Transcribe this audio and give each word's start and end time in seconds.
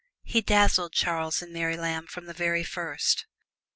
He 0.23 0.41
dazzled 0.41 0.93
Charles 0.93 1.43
and 1.43 1.53
Mary 1.53 1.77
Lamb 1.77 2.07
from 2.07 2.25
the 2.25 2.33
very 2.33 2.63
first. 2.63 3.27